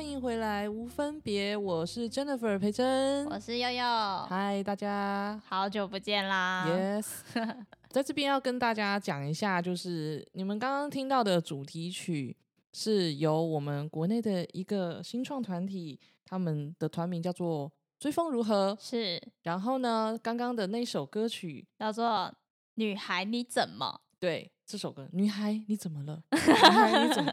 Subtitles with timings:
[0.00, 3.26] 欢迎回来，无分别，我是 Jennifer 培珍。
[3.26, 3.84] 我是悠悠，
[4.30, 6.64] 嗨，大家好久不见啦。
[6.66, 7.06] ，Yes，
[7.90, 12.34] 在这边要跟大家讲一下，就是你们刚刚听到的主题曲
[12.72, 18.74] 是由我们国内的一个新创团体，他们的团名叫做追风如何。
[18.80, 22.06] 是然后呢，刚刚的那首歌曲，叫做
[22.76, 26.22] 《女孩你怎么对这首歌，女孩你怎么了？
[26.32, 27.32] 女孩你怎么？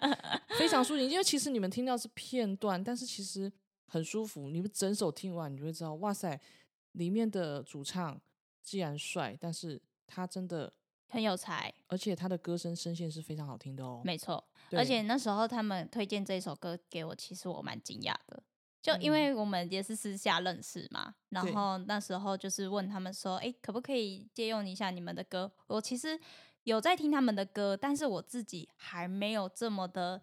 [0.58, 3.52] 非常抒情，因为其实你们听到是片段，但是其实
[3.86, 4.50] 很舒服。
[4.50, 6.40] 你们整首听完，你就会知道，哇塞，
[6.94, 8.20] 里面的主唱
[8.64, 10.74] 既然帅，但是他真的，
[11.08, 11.74] 很有才？
[11.88, 14.02] 而且他的歌声声线是非常好听的哦。
[14.04, 18.42] 没错，而且那时候他们推荐这首歌给我，其实我蛮惊讶的。
[18.82, 25.52] 就因嗯为我们也是私下认识嘛，对然后那时候就是问他们说，哎、可不可以借用一下你们的歌？
[25.68, 26.18] 我其实
[26.64, 30.22] 有在听他们的歌，但是我自己还没有这么的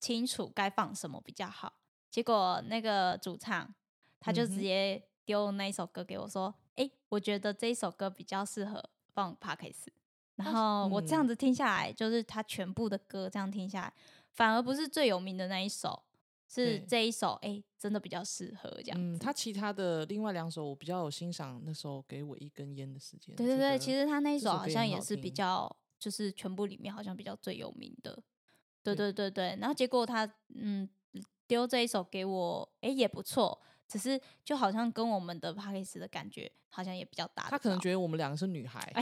[0.00, 1.72] 清楚该放什么比较好。
[2.10, 3.74] 结果那个主唱
[4.20, 9.92] 他就直接丢那一首歌给我说，哎、我觉得这一首歌比较适合放 p o d c a s
[10.36, 13.92] 然后我这样嗯子听下来，就是他全部的歌这样听下来，
[14.32, 16.02] 反而不是最有名的那一首，
[16.48, 23.34] 是这一首，哎、真的比较适合这样嗯，他其他的另外两首我比较有欣赏，那时候给我一根烟的时间。
[23.36, 28.22] 对对对，这个其实他那一首好像也是比较，就是全部里面好像比较最有名的。
[28.84, 30.88] 对对对对对，然后结果他嗯
[31.46, 37.46] 丢这一首给我，哎、也不错，只是就好像跟我们的 p a c k a g e 的感觉好像也比较搭。
[37.50, 38.80] 他可能觉得我们两个是女孩。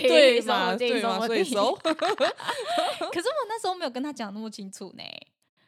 [0.00, 1.74] 对说不嘛，定对嘛，所以熟。
[1.82, 5.02] 可是我那时候没有跟他讲那么清楚呢，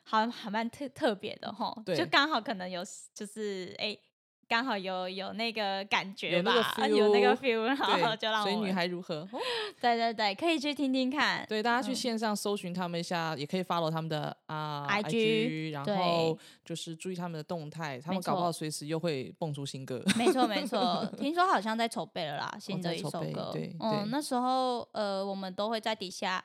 [0.05, 2.83] 好还蛮特特别的哈，就刚好可能有
[3.15, 3.97] 就是哎，
[4.53, 9.27] 刚、好有有那个感觉吧，有那个啊有那个 feel，feel，然后，就让我所以女孩如何？
[9.33, 9.39] 哦。
[9.81, 11.95] 对对对，可以去听听看，对，大家去嗯。
[11.95, 15.97] 线上搜寻他们一下，也可以 follow 他们的啊 IG 然对。
[15.97, 20.03] 后就是注意他们的动态，他没们搞不好错随时又会蹦出新歌。
[20.19, 23.51] 没错没错， 听说好像在筹备了啦，新的一首歌。
[23.55, 23.77] 对对。
[23.81, 26.45] 嗯，那时候呃，我们都会在底下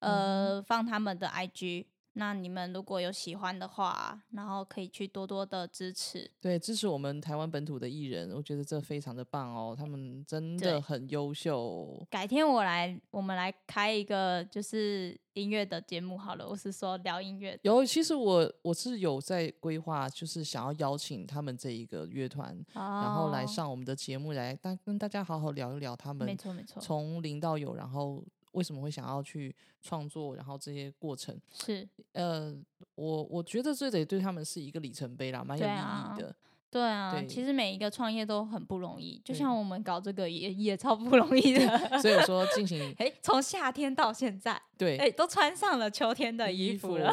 [0.00, 1.86] 呃、放他们的 IG。
[2.18, 6.30] 那你们如果有喜欢的话，然后可以去多多的支持。
[6.40, 12.06] 对，支持我们台湾本土的艺人，我觉得这非常的棒哦，他们真的很优秀。
[12.10, 16.48] 改天我来，我们来开一个就是音乐的节目好了。
[16.48, 28.24] 我是说聊音乐，有，其实我我是有在规划，就是想要邀请他们这一个乐团，然后来哦上我们的节目来，大跟大家好好聊一聊他们没们错没错，从零到有，然后
[28.56, 31.38] 为什么会想要去创作，然后这些过程。
[31.52, 32.56] 是呃，
[32.94, 36.34] 我我觉得这得对他们是一个里程碑啦，蛮有意义的。
[36.70, 37.12] 对啊。
[37.12, 41.78] 对其实每一个创业都很不容易，就像我们搞这个也也超不容易的。
[42.00, 47.12] 所以我说进行 哎，从夏天到现在，对哎，都穿上了秋天的衣服了。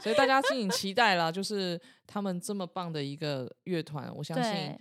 [0.00, 4.78] 所以大家 敬请期待啦，就是他们这么棒的一个乐团，我相信，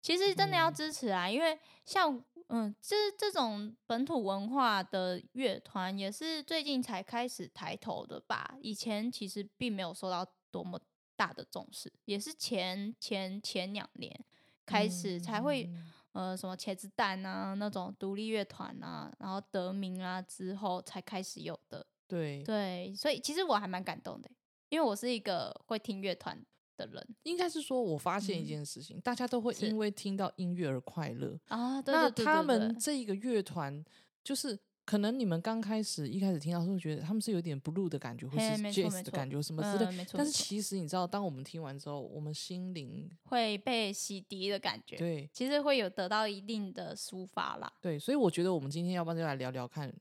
[0.00, 8.56] 其实真的要嗯支持啊，因为像嗯，这这种本土文化的乐团也是最近才开始抬头的吧？
[8.60, 10.80] 以前其实并没有受到多么
[11.14, 14.24] 大的重视，也是前前前两年
[14.64, 21.86] 开始才会、嗯呃什么茄子蛋啊那种独立乐团啊，然后得名啊之后才开始有的。
[22.08, 24.28] 对，对，所以其实我还蛮感动的，
[24.70, 26.42] 因为我是一个会听乐团
[26.78, 31.38] 的人应该是说，我发现一嗯件事情，大家都会因为听到音乐而快乐。
[31.48, 31.82] 啊。
[31.82, 33.84] 对那他们这一个乐团，
[34.24, 39.90] 就是可能你们刚开始一开始听到，时候觉得他们是有点 blue 的感觉，或嘿是 jazz 的感觉什么之类。
[39.90, 47.70] 嗯没错但是其实你知道，当我们听完之后，我们心灵会被洗涤的感觉，对其实会有得到一定的抒发啦。
[47.82, 49.92] 对，所以我觉得我们今天要不然就来聊聊看，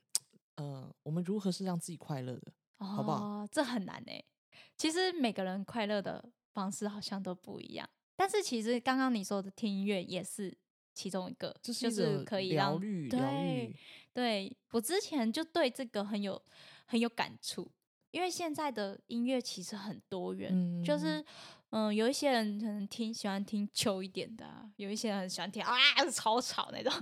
[0.56, 2.52] 呃，我们如何是让自己快乐的。
[2.80, 4.24] 好不好哦，这很难哎。
[4.78, 6.24] 其实每个人快乐的
[6.58, 10.52] 方式好像都不一样，但是其实刚刚你说的听音乐也是
[10.96, 13.76] 其中一个，这就是可以让疗愈，对，
[14.12, 16.42] 对我之前就对这个很有
[16.88, 17.72] 很有感触，
[18.10, 20.84] 因为现在的音乐其实很多元，嗯。
[20.84, 21.24] 就是
[21.72, 25.76] 嗯，有一些人可能听喜欢听秋一点的啊、有一些人喜欢听啊
[26.14, 26.94] 超吵那种，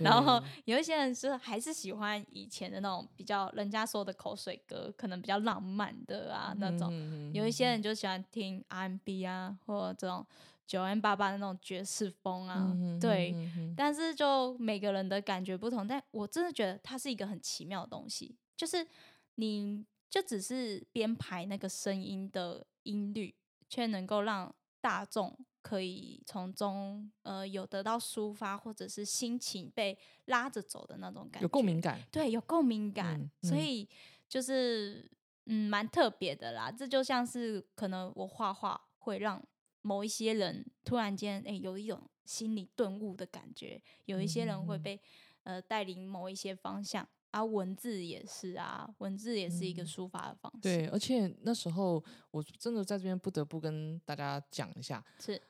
[0.00, 6.88] 然后有一些人是还是喜欢以前的那种比较人家说的口水歌，可能比较浪漫的啊那种。
[6.92, 10.24] 嗯有一些人就喜欢听 R&B 啊，或者这种
[10.66, 13.34] 九 N 八八的那种爵士风啊，嗯对。
[13.76, 18.86] 但是就每个人的感觉不同，但我真的觉得它是一个很奇妙的东西，就是
[19.34, 23.34] 你就只是编排那个声音的音律，
[23.74, 33.88] 却能够让大众可以从中呃有得到抒发，或者是心情被拉着走的那种感觉，有共鸣感，对，有共鸣感，嗯嗯所以
[34.28, 35.10] 就是
[35.46, 36.70] 嗯蛮特别的啦。
[36.70, 39.42] 这就像是可能我画画会让
[39.82, 45.00] 某一些人突然间哎、有一种心理顿悟的感觉，有一些人会嗯被、
[45.42, 47.08] 呃带领某一些方向。
[47.34, 50.58] 啊，文字也是啊，文字也是一个嗯抒发的方式。
[50.62, 55.40] 对，，而且那时候我真的在这边不得不跟大家讲一下，是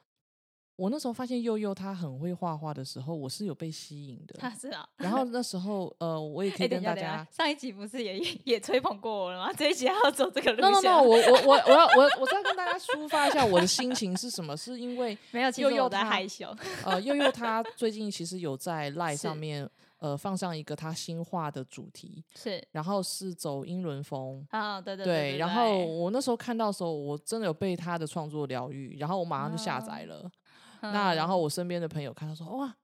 [0.76, 4.34] 我那时候发现悠悠他很会画画的时候，我是有被吸引的。
[4.38, 4.88] 他是啊。
[4.96, 9.52] 然后那时候呃，我也可哎、以跟大家上一集不是也也吹捧过我了吗？
[9.52, 14.56] 这一集还要走这个路 no no 线 no，我我我 我要我我再跟大家抒发一下我的心情是什么？
[14.56, 16.52] 是因为没有，其佑佑实我在害羞。
[16.84, 19.68] 呃悠悠他最近其实有在 live 上面
[20.04, 24.46] 呃放上一个他新画的主题，是然后是走英伦风。
[24.50, 30.30] 啊，对对对，对然后我那时候看到的时候，我真的有被他的创作疗愈，然后我马上就下载啊了。
[30.82, 32.76] 那然后嗯我身边的朋友看到说，哇，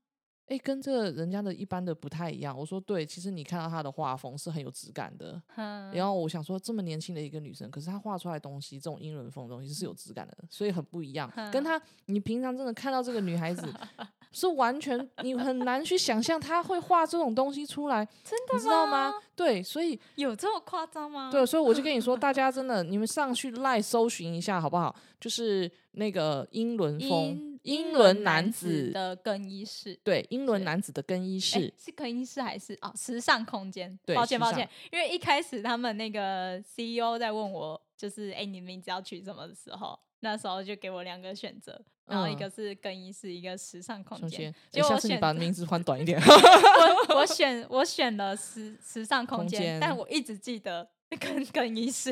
[0.50, 2.58] 哎，跟这个人家的一般的不太一样。
[2.58, 5.40] 我说对，其实你看到她的画风是很有质感的。
[5.54, 11.30] 嗯然后我想说，这么年轻的一个女生，可是她画出来的东西，这种英伦风的东西是有质感的，所以很不一样。
[11.52, 13.72] 跟嗯她，你平常真的看到这个女孩子，
[14.32, 19.14] 是完全你很难去想象她会画这种东西出来， 真的你知道吗？
[19.36, 21.30] 对，所以有这么夸张吗？
[21.30, 24.92] 对，所以我就跟你说，大家真的，你们上去赖搜寻一下好不好？
[25.20, 29.98] 就是那个英伦风英，伦伦男子，的更衣室。
[30.02, 33.98] 对，英伦男子的更衣室，是更衣室还是哦时尚空间？
[34.04, 46.18] 对抱歉抱歉，因为一开始他们那个 CEO 在问我，就是哎、诶你名字要取什么的时候，那时候就给我两个选择，然后一嗯个是更衣室，一个时尚空间首先。，结诶下次你果我选把名字换短一点。
[47.10, 50.88] 我我选我选了时时尚空空间，但我一直记得
[51.20, 52.10] 更更衣室。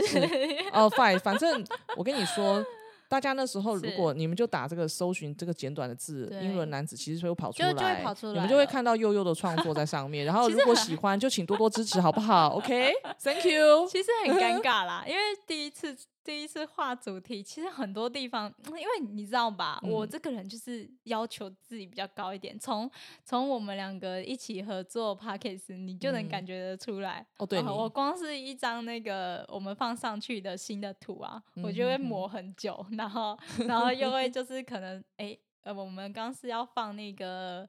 [0.72, 1.64] 哦，fine，反正
[1.96, 2.64] 我跟你说，
[3.08, 10.26] 大家那时候如果你们就打这个搜寻这个简短的字“英伦男子”，其实会跑出就就会来，跑出你们就会看到悠悠的创作在上面。
[10.26, 13.86] 然后 如果喜欢，就请多多支持，好不好？OK，Thank you。
[13.88, 22.58] 其实很尴尬啦，因为第一次第一次画主题，其实很多地方，因为你知道吧，我嗯这个人就是要求自己比较高一点。
[22.58, 22.90] 从
[23.24, 27.24] 从我们两个一起合作 p a c k a g e 你就能感嗯觉得出来。
[27.38, 37.68] 哦，对我光是一张那个我们放上去的新的图啊，我就会磨很久，然后然后又会 就是可能哎、呃，我们刚是要放那个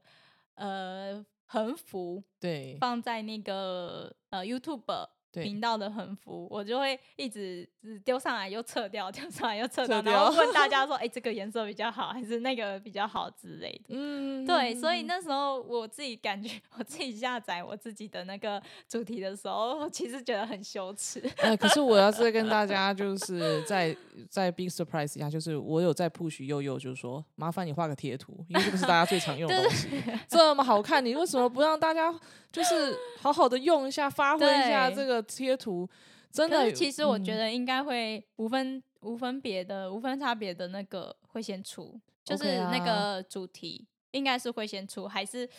[0.55, 4.95] 呃横幅，对放在那个呃 YouTube 对
[5.33, 13.89] 频道的横幅，我就会一直只丢上来又撤掉， 丢上来又撤撤掉，然后问大 家说，哎、这个颜色比较好，还是那个比较好之类的。
[13.89, 21.21] 嗯，对，所以嗯那时候我自己感觉，我自己下载我自己的那个主题的时候，我其实觉得很羞耻。
[21.37, 23.95] 呃，可是我要是跟大家就 是在
[24.29, 29.87] 在 big surprise 一下，就是我有在 push 悠悠，就是说麻烦你画个贴图，因为这个是大家最常用的东西，
[30.27, 32.13] 这么好看，你为什么不让大家
[32.51, 35.87] 就是好好的用一下，发挥一下这个贴图？
[36.31, 45.49] 真的，其实我觉嗯得应该会无分无分别的无分差别的那个会先出，就是那啊个主题应该是会先出，还是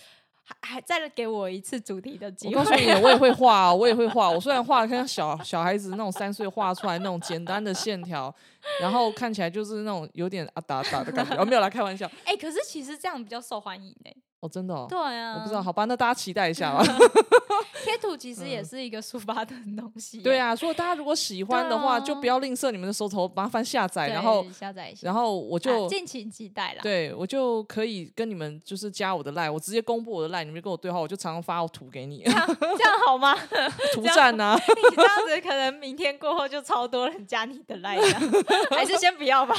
[0.44, 2.54] 还还再给我一次主题的机会？
[2.54, 4.30] 我告诉你，我也会画哦，我也会画。
[4.30, 8.32] 我虽然画的像小小孩子那种三岁画出来那种简单的线条，
[8.80, 11.36] 然后看起来就是那种有点啊打打的感觉。
[11.36, 12.08] 哦，没有啦，开玩笑。
[12.24, 16.82] 哎、可是其实这样比较受欢迎呢、哦，真的哦，对啊，我不知道，好吧，那大家期待一下吧。
[17.82, 26.80] 贴图其实也嗯是一个抒发的东西、对，啊，所以大家如果喜欢的话，就啊不要吝啬你们的手头，麻烦下载，然后下载一下，然后我就啊敬请期待啦。
[26.82, 33.34] 对我就可以跟你们就是加我的 line，我直接公布我的 line，你们跟我对话，我就常常发我图给你，这样 这样好吗？
[33.94, 34.54] 图赞啊。
[34.66, 39.54] 你这样子可能明天过后就超多人加你的 line，了还是先不要吧。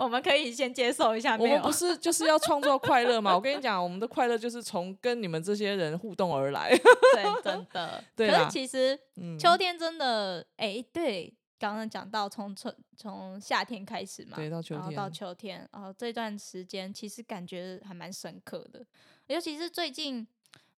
[0.00, 3.34] 我们可以先接受一下，我们不是就是要创造快乐嘛？
[3.36, 6.70] 我跟你讲，我们的快乐就是从跟你们这些人互动而来。
[7.14, 7.98] 对，真的。
[7.98, 18.84] 可 对啦是其实嗯，秋天真的，哎、对，刚刚讲到从春从夏天开始嘛，对到秋然后到秋天，然后这段时间其实感觉还蛮深刻的，
[19.28, 20.26] 尤其是最近，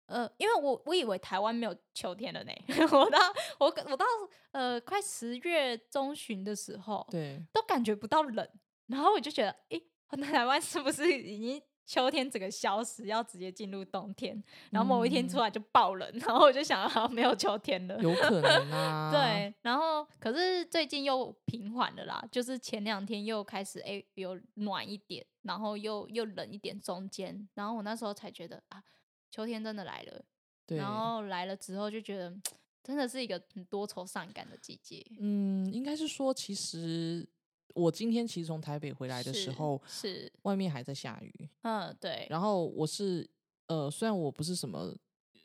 [0.07, 2.53] 呃，因为我我以为台湾没有秋天了呢，
[2.93, 3.19] 我到
[3.59, 4.05] 我我到
[4.51, 8.47] 呃快十月中旬的时候，对，都感觉不到冷，
[8.89, 9.83] 然后我就觉得，诶，
[10.21, 14.43] 台湾是不是已经秋天整个消失，要直接进入冬天？
[14.71, 18.01] 然后某一天出来就爆冷，然后我就想，没有秋天了。
[18.01, 19.11] 有可能 啊。
[19.11, 28.83] 对，然后可是最近又平缓了啦，就是前两天又开始诶有暖一点，然后又又冷一点，中间，然后我那时候才觉得啊，
[29.31, 30.25] 秋天真的来了。
[30.65, 32.33] 对，然后来了之后就觉得，
[32.85, 35.05] 真的是一个很多愁善感的季节。
[35.19, 37.29] 嗯，应该是说，其实
[37.75, 41.49] 我今天其实从台北回来的时候，是，外面还在下雨。
[41.63, 43.29] 嗯，对，然后我是
[43.67, 44.95] 呃，虽然我不是什么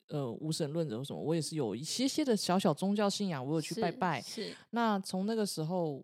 [0.09, 4.21] 呃无神论者或什么，我也是有一些些的小小宗教信仰，我有去拜拜。
[4.21, 6.03] 是那从那个时候，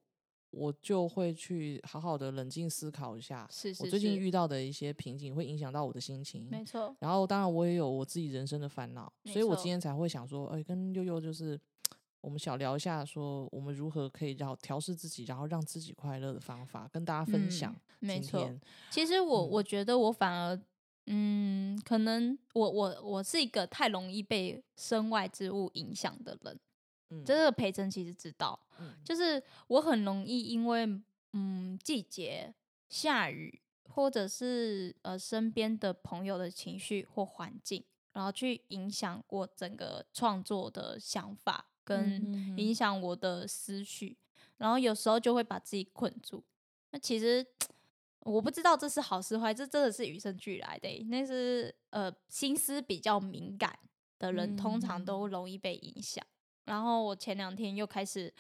[0.52, 6.48] 我就会去好好的冷静思考一下，是是，我最近遇到的一些瓶颈会影响到我的心情。
[6.50, 11.60] 没错，然后当然我也有我自己人生的烦恼，所以我今天才会想说，哎，跟悠悠就是。
[12.24, 17.76] 我们小聊一下，说我们如何可以让调试自己，然后让自己快乐的方法，跟大家分嗯享。
[18.00, 18.50] 没错。
[18.90, 20.60] 其实我嗯我觉得我反而，
[21.08, 26.58] 嗯，可能我我我是一个太容易被身外之物影响的人。
[27.10, 30.88] 嗯这个培珍其实知道，嗯就是我很容易因为
[31.34, 32.56] 嗯季节、
[32.88, 44.18] 下雨，或者是呃身边的朋友的情绪或环境，然后去影响我整个创作的想法，跟影响我的思绪，
[44.58, 46.44] 然后有时候就会把自己困住。
[46.92, 47.46] 那其实
[48.22, 51.04] 我不知道这是好是坏，这真的是与生俱来的欸。
[51.10, 53.78] 那是呃心思比较敏感
[54.20, 56.26] 的人，通常都容易被影响。
[56.66, 58.34] 然后我前两天又开始，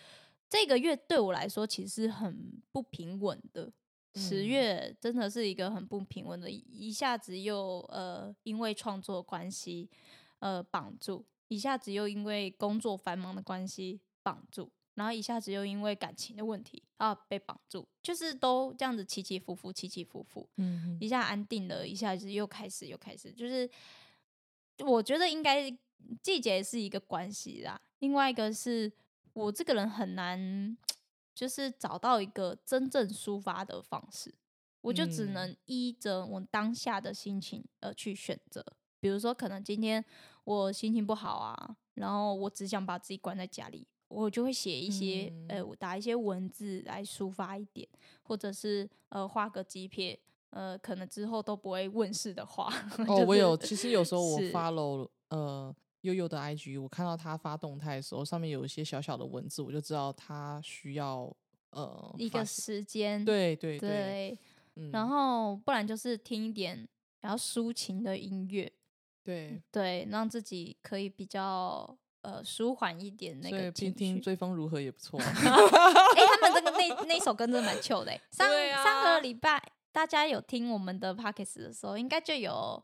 [0.49, 3.71] 这个月对我来说其实很不平稳的。
[4.15, 9.89] 十嗯月真的是一个很不平稳的，一一下子又呃因为创作关系
[10.37, 20.49] 呃绑住，一下子又因为工作繁忙的关系绑住，然后一下子又因为感情的问题啊被绑住，就是都这样子起起伏伏，起起伏伏。
[20.57, 23.69] 嗯一下安定了，一下子又开始又开始，就是
[24.79, 25.69] 我觉得应该
[26.21, 28.91] 季节是一个关系啦，另外一个是
[29.33, 30.77] 我这个人很难，
[31.35, 34.33] 就是找到一个真正抒发的方式，
[34.81, 38.65] 我就只嗯能依着我当下的心情而去选择。
[38.99, 40.03] 比如说，可能今天
[40.43, 47.87] 我心情不好啊，然后我只想把自己关在家里，我就会写一些，呃，我打一些文字来抒发一点，
[48.23, 50.19] 或者是呃画个几撇，
[50.49, 52.71] 呃，可能之后都不会问世的话。
[52.99, 61.33] 哦，就是我有，其实有时候我 follow 呃悠悠的 IG，我看到他发动态的时候，上面有一些小小的文字，我就知道他需要
[61.71, 64.37] 呃一个时间，对对对，
[64.75, 64.91] 嗯。
[64.91, 66.87] 然后不然就是听一点
[67.21, 68.71] 比较抒情的音乐，
[69.23, 73.71] 对，对，让自己可以比较呃舒缓一点那所以个。
[73.71, 75.19] 听听追风如何也不错。
[75.23, 78.21] 哎、他们这个那那首歌真的蛮糗的欸。
[78.31, 79.61] 上、对上啊个礼拜
[79.91, 82.83] 大家有听我们的 p o c k e t 的时候，应该就有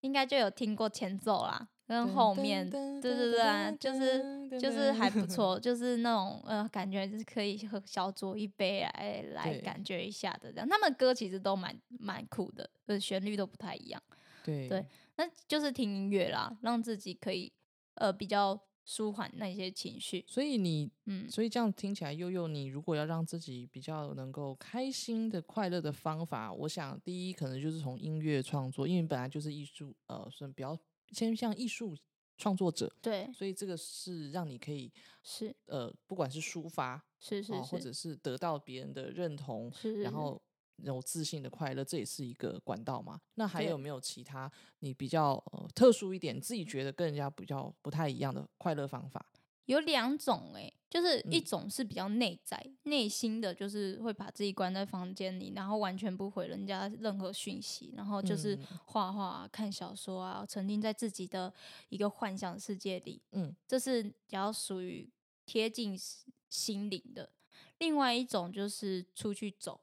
[0.00, 10.68] 应该就有听过前奏啦，跟后面，对对对啊，就是就是还不错，就是那种呃感觉就是可以喝小酌一杯来 来感觉一下的这样。
[10.68, 14.00] 他们歌其实都蛮蛮酷的，就是旋律都不太一样。
[14.42, 14.86] 对对
[15.20, 17.52] 那就是听音乐啦，让自己可以
[17.96, 20.24] 呃比较舒缓那些情绪。
[20.26, 30.74] 所以你嗯，所以这样听起来，悠悠，你如果要让自己比较能够开心的、快乐的方法，我想第一可能就是从音乐创作，因为本来就是艺术，呃，算比较
[31.14, 31.94] 偏向艺术
[32.38, 34.90] 创作者，对，所以这个是让你可以
[35.22, 35.54] 是。
[35.66, 40.42] 呃，不管是抒发哦，是是是，或者是得到别人的认同，是是然后
[40.84, 43.20] 有自信的快乐，这也是一个管道嘛。
[43.34, 49.24] 那还有没有其他你比较呃特殊一点，自己觉得跟人家比较不太一样的快乐方法？
[49.66, 61.52] 有两种哎、就是一嗯种是比较内在、内心的，就是会把自己关在房间里，然后完全不回人家任何讯息，然后就是嗯画画啊、看小说啊，沉浸在自己的
[61.88, 63.22] 一个幻想世界里。
[63.30, 65.08] 嗯，这是比较属于
[65.46, 67.30] 贴近心心灵的。
[67.78, 69.80] 另外一种就是出去走，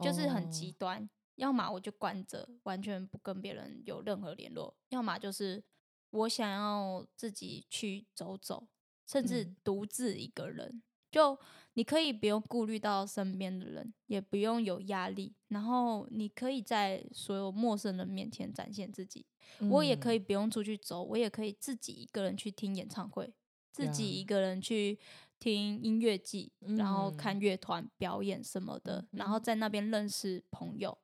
[0.00, 5.62] 就是很极哦端，要么我就关着，完全不跟别人有任何联络；要么就是
[6.10, 8.68] 我想要自己去走走，
[9.06, 10.82] 甚至嗯独自一个人。
[11.10, 11.38] 就
[11.72, 19.24] 你可以不用顾虑到身边的人，也不用有压力，然后你可以在所有陌生人面前展现自己。
[19.70, 23.32] 我也可以嗯不用出去走，我也可以自己一个人去听演唱会，
[23.72, 24.98] 自己一个人去
[25.38, 27.16] 听音乐季，然后嗯。
[27.16, 29.42] 看乐团表演什么的，然后嗯。
[29.42, 30.96] 在那边认识朋友，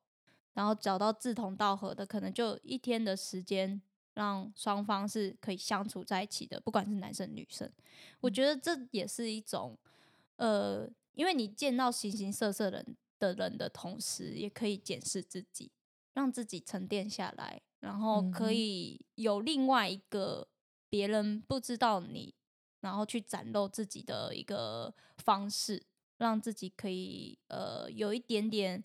[0.53, 3.81] 然后找到志同道合的，可能就一天的时间
[4.15, 7.71] 让双方是可以相处在一起的，不管是男生女生。
[8.21, 9.77] 我觉得这也是一种，
[10.37, 15.71] 呃，因为你见到形形色色人的人的同时，也可以检视自己，
[16.13, 20.49] 让自己沉淀下来，然后可以有另外一个
[20.89, 22.35] 别人不知道你，
[22.85, 25.83] 然后去展露自己的一个方式，
[26.19, 28.85] 让自己可以呃有一点点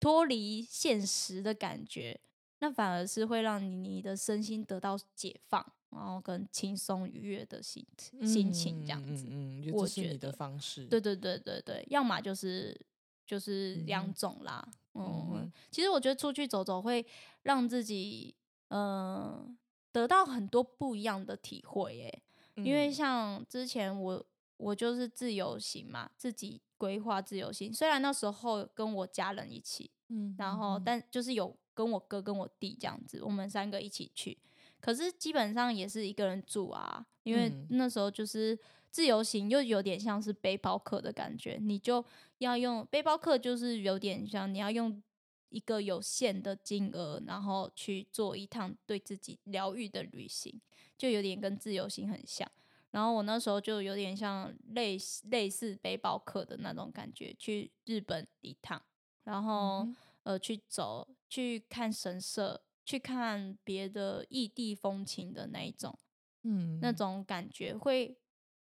[0.00, 2.20] 脱离现实的感觉，
[2.58, 7.86] 那反而是会让你你的身心得到解放，然后跟轻松愉悦的心
[8.26, 9.24] 心情这样子。
[9.28, 10.84] 嗯嗯，嗯我这是你的方式。
[10.86, 12.76] 对对对对对，要么就是
[13.24, 14.68] 就是两种啦。
[14.94, 17.06] 嗯其实我觉得出去走走会
[17.42, 18.34] 让自己
[18.68, 19.56] 嗯、呃
[19.90, 22.22] 得到很多不一样的体会耶。
[22.64, 27.72] 因为嗯像之前我我就是自由行嘛，自己规划自由行。
[27.72, 34.38] 虽然那时候跟我家人一起，嗯，然后嗯但就是有跟我哥跟我弟这样子，我们三个一起去。
[34.80, 38.56] 可是基本上也是一个人住啊，因为嗯那时候就是
[38.90, 42.04] 自由行，又有点像是背包客的感觉，你就
[42.38, 45.02] 要用背包客，就是有点像你要用
[45.50, 50.60] 一个有限的金额，然后去做一趟对自己疗愈的旅行，
[50.96, 52.50] 就有点跟自由行很像。
[52.90, 58.82] 然后我那时候就有点像类似类似背包客的那种感觉，去日本一趟，
[59.24, 65.98] 然后、嗯呃去走去看神社，去看别的异地风情的那一种，
[66.42, 68.16] 嗯那种感觉会，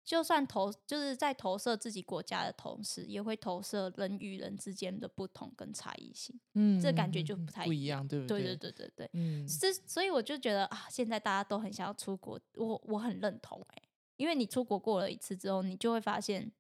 [0.06, 6.40] 就算投就是在投射自己国家的同时，也会投射人与人之间的不同跟差异性。
[6.54, 9.48] 嗯这感觉就不太不一样，对不对对对对对对，嗯。
[9.48, 13.82] 这所以我就觉得啊，现在大家都很想要出国，我我很认同哎、
[14.18, 16.52] 因为你出国过了一次之后，你就会发现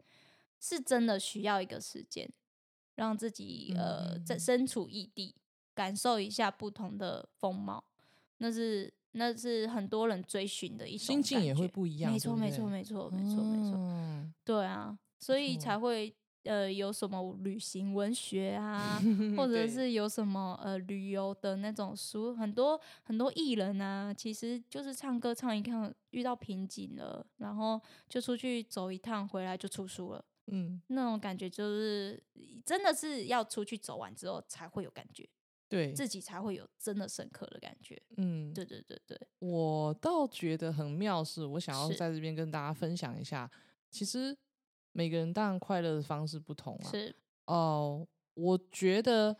[0.60, 2.28] 是真的需要一个时间，
[2.96, 4.40] 让自己呃在嗯。
[4.40, 5.36] 身处异地，
[5.76, 7.84] 感受一下不同的风貌，
[8.38, 14.32] 那是那是很多人追寻的一种心境也会不一样，没错没错没错没错没错，哦。
[14.44, 19.02] 对啊，所以才会呃有什么旅行文学啊，
[19.38, 30.24] 或者是有什么呃旅游的那种书，很多很多艺人啊，其实就是唱歌唱一唱遇到瓶颈了，然后就出去走一趟，回来就出书了。
[30.48, 32.22] 嗯，那种感觉就是
[32.64, 35.28] 真的是要出去走完之后才会有感觉，
[35.68, 38.02] 对，自己才会有真的深刻的感觉。
[38.18, 43.50] 嗯，对对对对，我倒觉得很妙是，我想要在这边跟大家分享一下，
[43.90, 44.38] 其实
[44.92, 46.90] 每个人当然快乐的方式不同啊。
[46.92, 49.36] 是哦、我觉得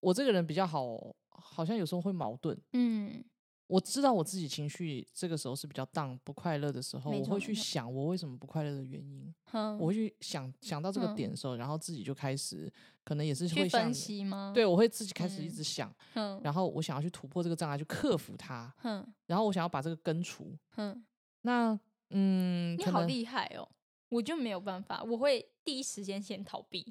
[0.00, 2.58] 我这个人比较好，好像有时候会矛盾。
[2.72, 3.24] 嗯
[3.66, 12.70] 我知道我自己情绪这个时候是比较 down 不快乐的时候，我会去想我为什么不快乐的原因，我会去想想到这个嗯点的时候，然后自己就开始
[13.04, 14.52] 可能也是会像分析吗？
[14.54, 20.56] 对，我会自己开始一嗯直想，哼然后我想要去突破这个障碍，去克服它，哼然后我想要把这个根除。
[20.70, 21.04] 哼。
[21.46, 21.78] 那
[22.10, 23.68] 嗯，你好厉害哦！
[24.14, 26.84] 我就没有办法，我会第一时间先逃避。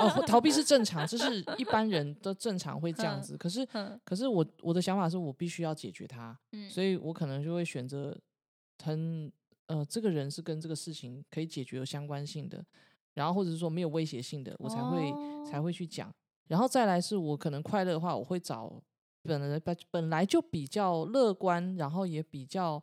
[0.00, 3.36] 哦，逃避是正常，这是 一般人都正常会这样嗯子。
[3.36, 3.66] 可是，
[4.04, 8.16] 可是我我的想法是我必须要解决它，嗯，所以我可能就会选择
[8.82, 9.30] 很
[9.66, 12.64] 呃，这个人是跟这个事情可以解决有相关性的，
[13.14, 15.12] 然后或者是说没有威胁性的，我才会、
[15.48, 16.12] 才哦会去讲。
[16.48, 18.82] 然后再来是我可能快乐的话，我会找
[19.22, 22.82] 本来本本来就比较乐观，然后也比较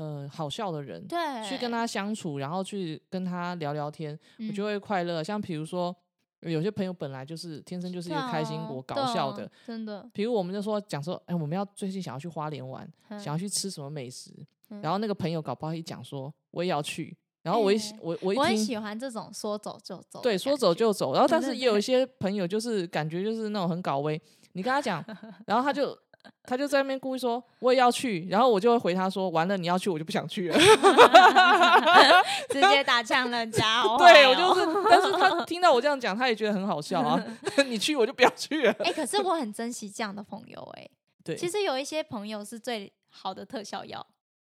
[0.00, 5.22] 呃好笑的人，对，去跟他相处，然后去跟他聊聊天，我就嗯会快乐。
[5.22, 5.94] 像比如说，
[6.40, 10.08] 有些朋友本来就是天生就是一个开心果、搞笑的。，真的。
[10.14, 14.32] 比如我们就说讲说，哎，我们要最近想要去花莲玩，嗯想要去吃什么美食，
[14.70, 18.64] 嗯然后那个朋友搞不好一讲说我也要去，然后我一哎我我一我很听。
[18.64, 20.22] 喜欢这种说走就走。
[20.22, 24.18] 对，说走就走，然后但是也有一些朋友就是感觉就是那种很搞威，
[24.52, 25.04] 你跟他讲，
[25.46, 25.96] 然后他就
[26.44, 30.58] 他就在那边故意说我也要去，然后我就会回他说完了你要去我就不想去了，
[32.50, 33.82] 直接打枪人家。
[33.86, 37.22] 哦对我就是，但是他听到我这样讲，他也觉得很好笑啊。
[37.66, 38.72] 你去我就不要去了。
[38.80, 40.88] 哎、可是我很珍惜这样的朋友哎、
[41.24, 44.04] 对，其实有一些朋友是最好的特效药。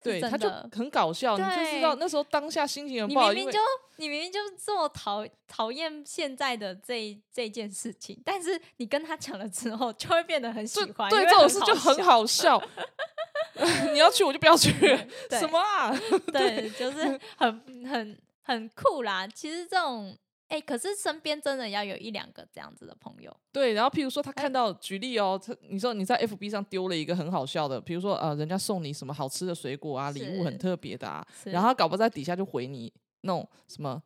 [0.03, 3.59] 是对，他就很搞笑，你就知道那时候当下心情很不好，你明明就
[3.97, 11.09] 你明明就这么讨讨厌现在的这这件事情，但是你跟他讲了之后，就会变得很喜欢。
[11.09, 12.03] 对这种事就很。
[12.03, 12.61] 好笑。
[13.93, 14.73] 你要去我就不要去
[15.31, 15.95] 什么啊？
[16.33, 19.25] 对，就是很很很酷啦。
[19.29, 20.17] 其实这种，
[20.53, 23.35] 哎、可是身边真的要有一两个这样子的朋友。
[23.51, 34.03] 对，然后譬如说他哎看到，举例哦，他你说你在 FB 上丢了一个很好笑的，比如说呃，人家送你什么好吃的水果啊，礼物很特别的啊，然后他搞不好在底下就回你那种什么，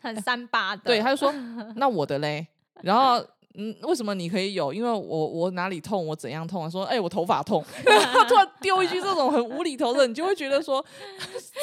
[0.00, 1.32] 很三八的，对，他就说
[1.74, 2.46] 那我的嘞，
[2.82, 4.72] 然后嗯，为什么你可以有？
[4.72, 6.70] 因为我我哪里痛，我怎样痛啊？
[6.70, 7.64] 说，哎、我头发痛，
[8.28, 10.84] 突然丢一句这种很无厘头的，你就会觉得说，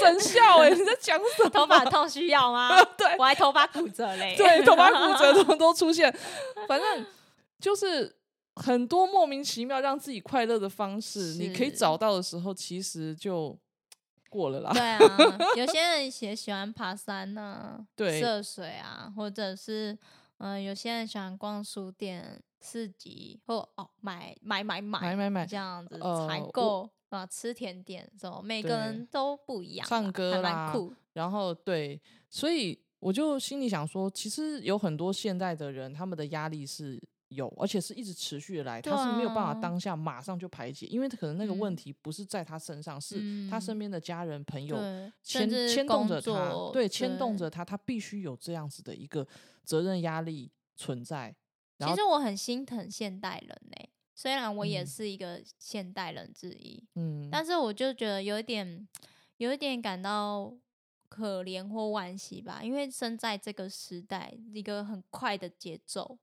[0.01, 1.49] 真笑哎、你在讲什么？
[1.51, 2.69] 头发痛需要吗？
[2.97, 4.35] 对我还头发骨折嘞。
[4.37, 6.13] 对，头发骨折都都出现，
[6.67, 7.05] 反正
[7.59, 8.13] 就是
[8.55, 13.57] 很多莫名其妙让自己快乐的方式，你可以找到的时候，其实就
[14.29, 14.73] 过了啦。
[14.73, 15.17] 对啊，
[15.55, 19.97] 有些人也喜欢爬山呢、对涉水啊，或者是
[20.37, 30.93] 嗯、呃有些人喜欢逛书店、市集，或哦买买买买买买买这样子呃采购啊，吃甜点什么，每个人都不一样啦，唱歌啦酷。
[31.13, 41.75] 然后对，所以我就心里想说，其实有很多现代的人，他们的压力是有，而且是一直持续的来，他是没有办法当下马上就排解，因为可能那个问嗯。
[41.75, 43.61] 题不是在他身上，是他嗯。
[43.61, 44.77] 身边的家人朋友，
[45.23, 49.27] 牵牵动着他，对，牵动着他，他必须有这样子的一个
[49.63, 51.35] 责任压力存在。
[51.79, 54.85] 其实我很心疼现代人呢、虽然我也嗯。
[54.85, 58.87] 是一个现代人之一，嗯，但是我就觉得有一点，
[59.37, 60.51] 有一点感到
[61.07, 66.17] 可怜或惋惜吧，因为生在这个时代，一个很快的节奏，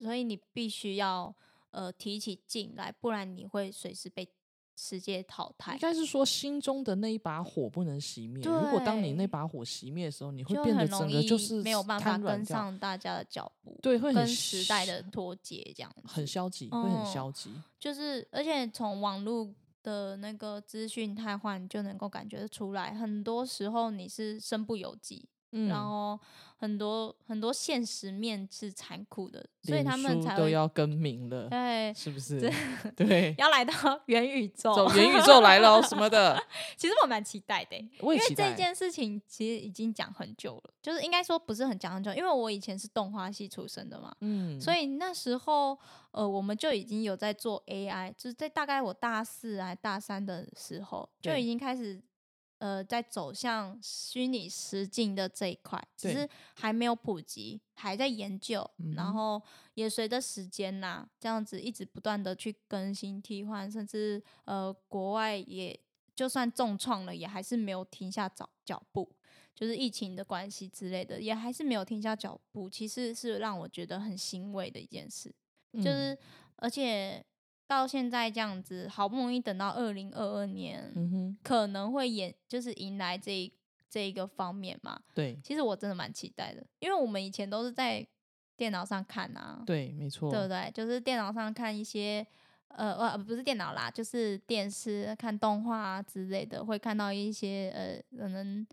[0.00, 1.34] 所以你必须要
[1.70, 4.28] 呃提起劲来，不然你会随时被
[4.76, 5.78] 世界淘汰应。
[5.78, 8.44] 该是说心中的那一把火不能熄灭。
[8.44, 17.50] 如果当你那把火熄灭的时候，你会变得整个就是没有办法跟上大家的脚步，对，会跟时代的脱节，这样子很消极，会很哦消极。
[17.78, 19.48] 就是，而且从网络
[19.82, 26.18] 的那个资讯太换就能够感觉得出来，很多时候你是身不由己，嗯，然后
[26.56, 32.50] 很多很多现实面是残酷的，所以他们才都要更名了，对是不是？
[32.96, 33.72] 对，要来到
[34.06, 34.74] 元宇宙。
[34.74, 36.42] 走元宇宙来了哦什么的，
[36.76, 38.56] 其实我蛮期待的欸、因为这。
[38.56, 45.78] 件事情其实已经讲很久了，就是应该说不是很讲很久，因为我以前是动画系出身的嘛，嗯，所以那时候，
[46.12, 52.00] 呃，我们就已经有在做 AI，就是在大概我大四还大三的时候，就已经开始，
[52.58, 59.40] 呃，在走向虚拟实境的这一块，只对是还没有普及，还在研究，嗯然后
[59.74, 65.78] 也随着时间呐、这样子一直不断的去更新替换，甚至呃，国外也
[66.14, 69.10] 就算重创了，也还是没有停下脚脚步。
[69.54, 75.34] 就是疫情的关系之类的，也还是没有停下脚步，其实是让我觉得很欣慰的一件事。
[75.72, 76.16] 嗯就是
[76.56, 77.24] 而且
[77.66, 83.52] 到现在这样子，好不容易等到二零二二年，可能会演就是迎来这一
[83.88, 85.00] 这一个方面嘛。
[85.14, 88.06] 对其实我真的蛮期待的，因为我们以前都是在
[88.56, 90.70] 电脑上看啊，对，没错，对不对？
[90.72, 92.26] 就是电脑上看一些。
[92.68, 98.66] 呃呃，不是电脑啦，就是电视看动画啊之类的，会看到一些呃，可能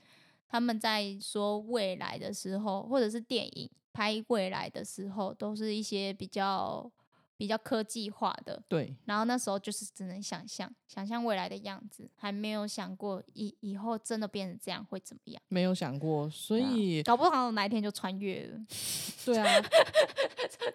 [0.49, 6.91] 他们在说未来的时候，或者是电影拍未来的时候，都是一些比较
[7.35, 8.61] 比较科技化的。
[8.67, 15.41] 对，然后那时候就是只能想象，想象未来的样子，还没有想过以以后真的变成这样会怎么样。
[15.47, 18.59] 没有想过，所以搞不好哪一天就穿越了，
[19.25, 19.45] 对啊，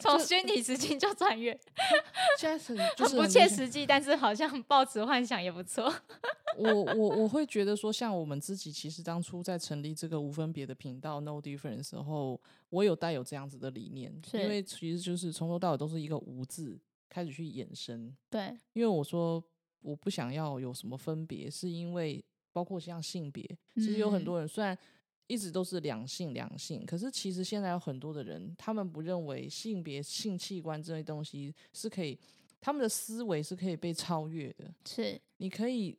[0.00, 1.58] 从虚拟实境就穿越，
[2.38, 2.76] 现在是
[3.16, 5.92] 不切实际，但是好像抱持幻想也不错。
[6.56, 16.78] 我我我会觉得说，像我们自己，其实当初在成立这个无分别的频道 No Different 的时候，我有带有这样子的理念，因为其实就是从头到尾都是一个无字
[17.08, 18.14] 开始去衍生。
[18.28, 19.42] 对，因为我说
[19.80, 24.24] 我不想要有什么分别，是因为包括像性别，其实有很嗯。
[24.24, 24.76] 多人虽然
[25.26, 32.18] 一直都是两性两性，可是其实现在有很多的人，他们不认为性别性器官这些东西是可以，
[32.60, 34.72] 他们的思维是可以被超越的。
[34.86, 35.20] 是。
[35.36, 35.96] 你可以，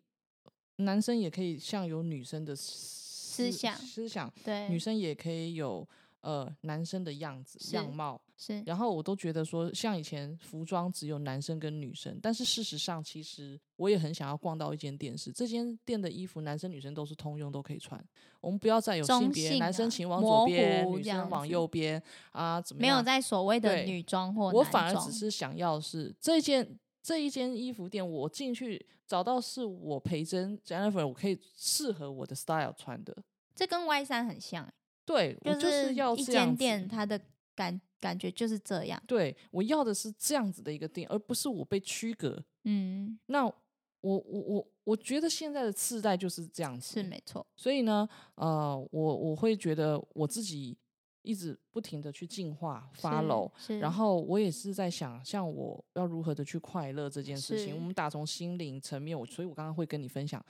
[0.78, 5.88] 男生也可以像有女生的思想思想，对，女生也可以有
[6.22, 8.22] 呃男生的样子是样貌。
[8.38, 18.02] 是然后我都觉得说，像以前服装只有男生跟女生，但是事实上，其实我也很想要逛到一间店是这间店的衣服，男生女生都是通用，都可以穿。
[18.40, 22.02] 我们不要再有性别，性男生啊请往左边，女生往右边
[22.32, 23.04] 啊，怎么没有？
[23.04, 33.14] 在所谓的女装或男我反而只是想要是这件这一间衣服店，我进去找到是我培真 Jennifer，我可以适合我的 style 穿的。
[33.54, 34.74] 这跟 Y 三很像欸，
[35.10, 37.20] 对，我就是一要这样子间店，它的
[37.56, 39.02] 感感觉就是这样。
[39.08, 42.42] 对我要的是这样子的一个店，而不是我被区隔。
[42.66, 43.54] 嗯，那我
[44.02, 47.46] 我我我觉得现在的次代就是这样子，是没错。
[47.56, 50.78] 所以呢，呃，我我会觉得我自己
[51.24, 53.80] 一直不停的去进化是 follow，是。
[53.80, 57.94] 然后我也是在想，像我要如何的去快乐这件事情，我们。
[57.94, 60.44] 打从心灵层面，我所以我刚刚会跟你分享，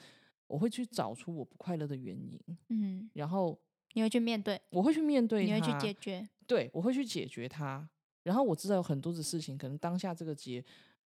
[0.46, 3.58] 我会去找出我不快乐的原因，嗯，然后
[3.94, 6.28] 你会去面对，我会去面对，你会去解决。
[6.48, 7.88] 对我会去解决它。
[8.24, 10.64] 然后我知道有很多的事情，可能当下这个结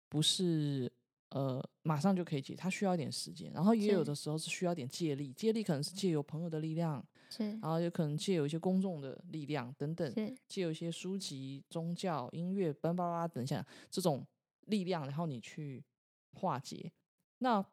[0.09, 0.91] 不是
[1.31, 3.53] 呃马上就可以解，它需要一点时间。
[3.53, 14.27] 然后也有的时候是需要点借力，借力可能是借由朋友的力量，是然后有可能借由一些公众的力量等等，是借由一些书籍、宗教、音乐、巴拉巴拉等一下这种
[14.67, 15.85] 力量，然后你去
[16.33, 16.91] 化解。
[17.39, 17.65] 那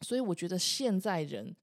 [0.00, 1.54] 所以我觉得现在人，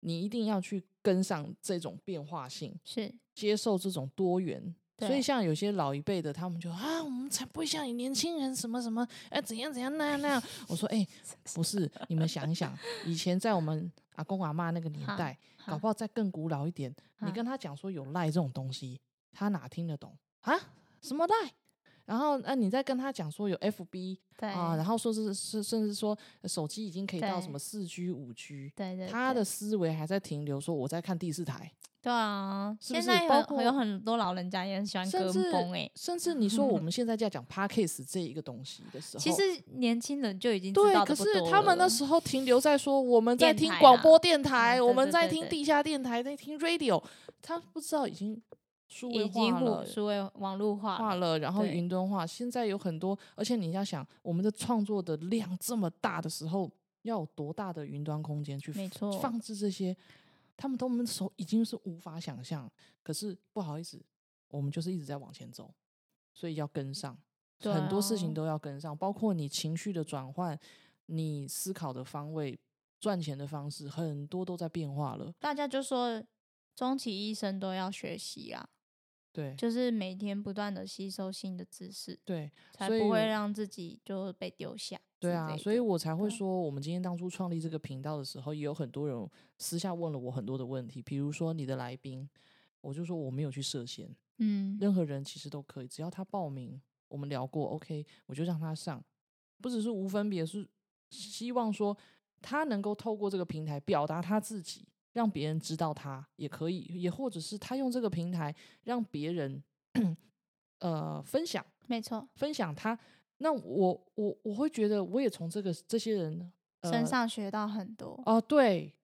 [0.00, 4.74] 你一定要去跟上这种变化性，是，接受这种多元。
[4.98, 10.42] 所以像有些老一辈的，他们就啊，我们才不会像你年轻人什么什么，哎，怎样怎样那样那样。
[10.68, 11.06] 我说，哎，
[11.54, 19.00] 不是，你们想一想，以前在我们阿公阿妈那个年代，搞不好再更古老一点，你跟他讲说有赖这种东西，
[19.32, 20.54] 他哪听得懂啊？
[21.00, 21.50] 什么赖？
[22.10, 31.70] 然后，那、你再跟他讲说有 FB 对啊，然后说是是甚至说呃手机已经可以到什对么四 G、五 G，对对，他对的思维还在停留说我在看第四台，
[32.02, 32.94] 对啊，是是？
[32.94, 39.42] 现在包括有很多老人家也很喜欢跟风哎、甚至你说我 们现在在讲 Parkes 这一个东西的时候，其实
[39.76, 47.00] 年轻人就已经知对，道可的不多是他们那了时候停留在说我们在听广播电台，我们对对对在听地下电台，在听 radio，
[47.40, 48.40] 他不知道已经
[48.90, 49.86] 数位化了。
[49.86, 56.70] 数位网络化了，化了，然后对云端化，现在有很多，而且你要想，我们的创作的量这么大的时候，
[57.02, 58.70] 要有多大的云端空间去
[59.22, 59.96] 放置这些，
[60.56, 62.70] 他们都我们手已经是无法想象。
[63.02, 63.98] 可是不好意思，
[64.48, 65.72] 我们就是一直在往前走，
[66.34, 67.16] 所以要跟上，
[67.58, 70.58] 对很多事情啊都要跟上，包括你情绪的转换，
[71.06, 72.58] 你思考的方位、
[72.98, 75.32] 赚钱的方式，很多都在变化了。
[75.38, 76.22] 大家就说
[76.74, 78.68] 终其一生都要学习啊，
[79.32, 79.54] 对。
[79.56, 92.26] 就是每天不断的吸收新的知识，对，才不会让自己就被丢下对啊，所以我才会说，我们今天当初创立这个频道的时候，也有很多人私下问了我很多的问题，比如说你的来宾，
[92.80, 99.04] 我就说我没有去设限，嗯，任何人其实都可以，只要他报名，我们聊过，OK，我就让他上，
[99.60, 100.66] 不只是无分别，是
[101.10, 101.94] 希望说
[102.40, 109.62] 他能够透过这个平台表达他自己，让别人知道他也可以，也或者是他用这个平台让别人
[110.78, 111.64] 呃分享。
[111.86, 112.96] 没错，分享他，
[113.38, 118.94] 那我我我会觉得我也从这个这些人、呃、身上学到很多，哦对，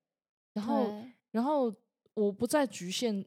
[0.52, 1.74] 然后然后
[2.14, 3.24] 我不再局限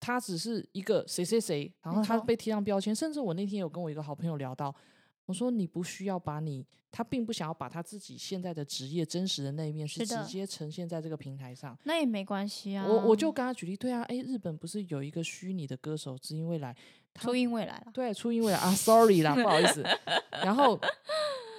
[0.00, 4.74] 他只是一个谁谁谁，然后他被贴上标签，甚至我那天有跟我一个好朋友聊到，
[5.30, 11.78] 我说你不需要把你他并不想要把他自己现在的职业真实的那一面是直接呈现在这个平台上。
[11.84, 12.84] 那也没关系啊。
[12.84, 16.76] 我我就跟他举例，对啊，诶，日本不是有一个虚拟的歌手知音未来，
[17.14, 19.84] 初音未来了，对，初音未来啊，sorry 啦，不好意思。
[20.42, 20.76] 然后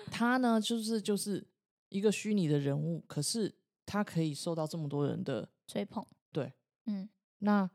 [0.08, 1.42] 他呢，就是就是
[1.88, 3.56] 一个虚拟的人物，可是
[3.86, 6.52] 他可以受到这么多人的追捧，对，
[6.88, 7.08] 嗯，
[7.40, 7.70] 那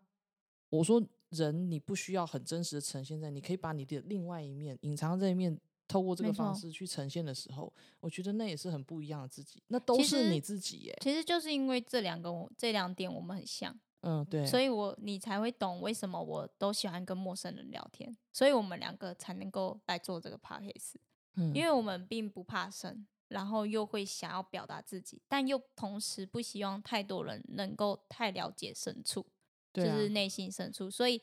[0.69, 5.59] 我说人你不需要很真实的呈现在，你可以把你的另外一面隐藏这一面。
[5.89, 10.99] 透过这个方式去呈现的时候，我觉得那也是很不一样的自己，那都是你自己耶。
[11.01, 20.95] 其实就是因为这两个我这两点我们很像，嗯，对，所以我你才会懂为什么我都喜欢跟陌生人聊天，所以我们两个才能够来做这个 podcast，
[21.37, 21.55] 嗯。
[21.55, 29.25] 因为我们并不怕生，然后又会想要表达自己，但又同时不希望太多人能够太了解深处，
[29.73, 30.91] 就是内心深处。
[30.91, 31.21] 所以，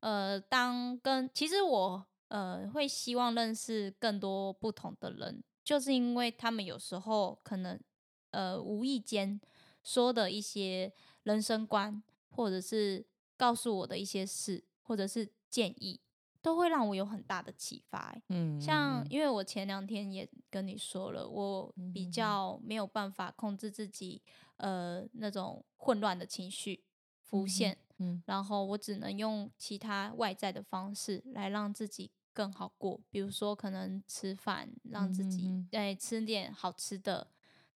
[0.00, 7.78] 呃，当跟其实我呃会希望认识更多不同的人，就是因为他们有时候可能
[8.30, 9.40] 呃无意间
[9.84, 10.92] 说的一些
[11.24, 16.00] 人生观，或者是告诉我的一些事，或者是建议，
[16.40, 24.22] 都会让我有很大的启发欸、嗯，嗯像因为我前两天也跟你说了，我比较没有办法控制自己，
[24.56, 26.84] 呃，那种混乱的情绪
[27.20, 28.22] 浮现，嗯。
[28.26, 37.28] 然后我只能用其他外在的方式来让自己更好过，比如说可能吃饭，让自己哎、吃点好吃的。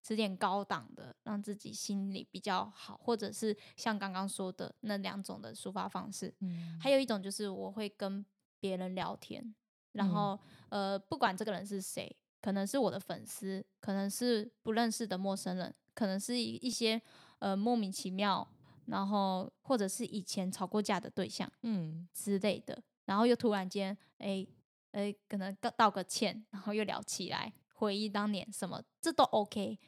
[0.07, 6.35] 吃点高档的，让自己心里比较好，或者是像刚刚说的那两种的抒发方式。
[6.41, 6.79] 嗯。
[6.79, 8.23] 还有一种就是我会跟
[8.61, 9.55] 别人聊天，
[9.93, 10.11] 然嗯。
[10.11, 10.39] 后、
[10.69, 17.01] 呃，不管这个人是谁，可能是我的粉丝，可能是不认识的陌生人，可能是一一些
[17.39, 18.47] 呃莫名其妙，
[18.85, 22.07] 然后或者是以前吵过架的对象嗯。
[22.13, 24.47] 之类的，然后又突然间哎
[24.93, 29.79] 哎，可能道道个歉，然后又聊起来，回忆当年什么，这都 OK。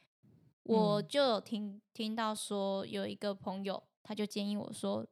[0.64, 1.09] 我嗯。
[1.09, 5.07] 就有听听到说有一个朋友，他就建议我说，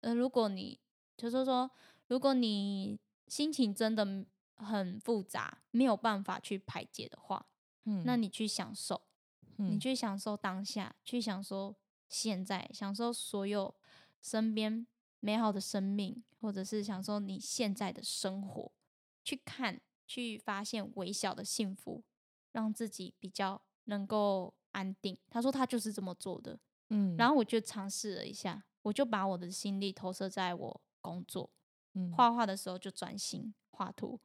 [0.00, 0.78] 呃，如果你
[1.16, 1.70] 就是说，
[2.08, 7.46] 如果你心情真的很复杂，没有办法去排解的话，
[7.84, 8.02] 嗯。
[8.04, 9.00] 那你去享受，
[9.56, 9.80] 你嗯。
[9.80, 11.74] 去享受当下，去享受
[12.10, 13.74] 现在，享受所有
[14.20, 14.86] 身边
[15.24, 18.70] 美好的生命，或者是享受你现在的生活，
[19.24, 22.04] 去看、去发现微小的幸福，
[22.52, 25.16] 让自己比较能够安定。
[25.30, 26.60] 他说他就是这么做的，
[26.90, 31.48] 嗯，然后我就尝试了一下，我就把我的心力投射在我工作，
[31.94, 32.12] 嗯。
[32.12, 34.20] 画画的时候就专心画图，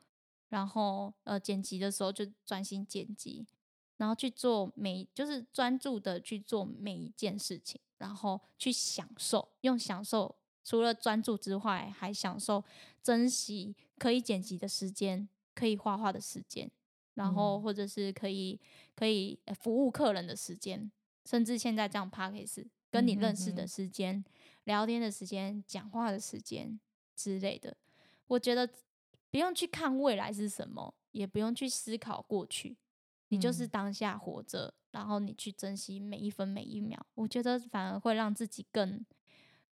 [0.50, 3.48] 然后呃剪辑的时候就专心剪辑，
[3.96, 12.64] 然后去做每就是专注的去做每一件事情，然后去享受，用享受除了专注之外，还享受
[13.02, 16.70] 珍惜可以剪辑的时间，可以画画的时间，
[17.16, 17.62] 然后嗯。
[17.62, 18.60] 或者是可以
[18.96, 20.92] 可以呃服务客人的时间，
[21.26, 24.24] 甚至现在这样 p a c k a g e 跟你嗯认识的时间、
[24.66, 26.80] 聊天的时间、讲话的时间
[27.16, 27.76] 之类的，
[28.28, 28.70] 我觉得
[29.32, 32.78] 不用去看未来是什么，也不用去思考过去，
[33.30, 33.70] 你就是嗯。
[33.70, 39.06] 当下活着，然后你去珍惜每一分每一秒，我觉得反而会让自己更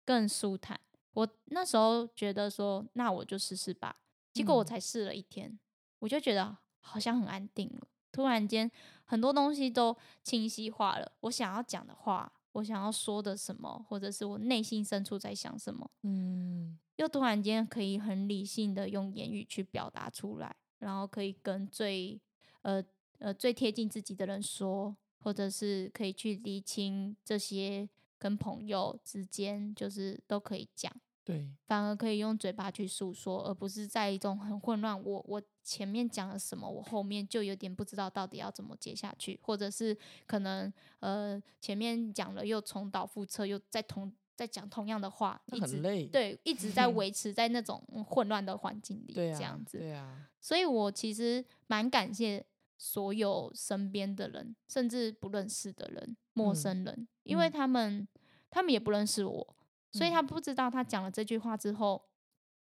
[0.04, 0.78] 更舒坦。
[1.12, 3.96] 我那时候觉得说，那我就试试吧，
[4.32, 5.58] 结果我嗯才试了一天，
[6.00, 7.86] 我就觉得好像很安定了。
[8.10, 8.70] 突然间，
[9.04, 11.12] 很多东西都清晰化了。
[11.20, 22.20] 我想要讲的话，我想要说的什么，或者是我内心深处在想什么，嗯又突然间可以很理性的用言语去表达出来，然后可以跟最
[22.62, 22.82] 呃
[23.18, 27.88] 呃最贴近自己的人说，或者是可以去理清这些
[28.24, 30.90] 跟朋友之间，就是都可以讲。
[31.22, 34.98] 对，反而可以用嘴巴去诉说，而不是在一种很混乱。
[35.04, 39.94] 我我前面讲了什么，我后面就有点不知道到底要怎么接下去，或者是
[40.26, 49.78] 可能呃前面讲了又重蹈覆辙，又在同在讲同样的话，一直很累，对一直在 维持在那种嗯混乱的环境里，这样子。
[49.78, 52.46] 对啊，所以我其实蛮感谢
[52.78, 58.08] 所有身边的人，甚至不认识的人、陌嗯生人，因为嗯他们
[58.50, 59.56] 他们也不认识我，
[59.92, 62.08] 所以他嗯不知道他讲了这句话之后